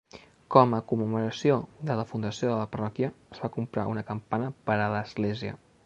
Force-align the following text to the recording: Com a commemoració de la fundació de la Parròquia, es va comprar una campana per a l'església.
Com 0.53 0.71
a 0.77 0.79
commemoració 0.91 1.57
de 1.89 1.99
la 2.01 2.07
fundació 2.13 2.49
de 2.53 2.55
la 2.63 2.71
Parròquia, 2.73 3.13
es 3.37 3.45
va 3.45 3.53
comprar 3.59 3.85
una 3.95 4.07
campana 4.13 4.53
per 4.71 4.81
a 4.87 4.91
l'església. 4.99 5.59